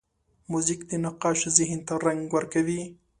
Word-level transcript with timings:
موزیک 0.51 0.79
د 0.89 0.91
نقاش 1.05 1.39
ذهن 1.57 1.79
ته 1.87 1.93
رنګ 2.05 2.21
ورکوي. 2.35 2.81